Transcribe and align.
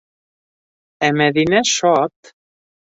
Ә 1.09 1.11
Мәҙинә 1.21 1.63
шат. 1.77 2.37